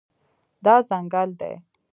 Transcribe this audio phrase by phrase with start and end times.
[0.65, 1.53] دا ځنګل دی